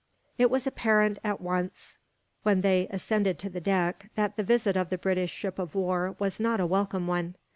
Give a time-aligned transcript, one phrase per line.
[0.39, 1.99] It was apparent, at once,
[2.41, 6.15] when they ascended to the deck, that the visit of the British ship of war
[6.17, 7.35] was not a welcome one.